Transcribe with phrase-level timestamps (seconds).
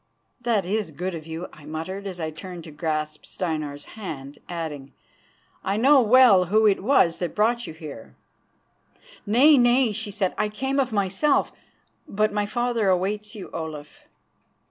[0.41, 4.93] "That is good of you," I muttered as I turned to grasp Steinar's hand, adding:
[5.63, 8.15] "I know well who it was that brought you here."
[9.27, 10.33] "Nay, nay," she said.
[10.39, 11.51] "I came of myself.
[12.07, 14.07] But my father waits you, Olaf."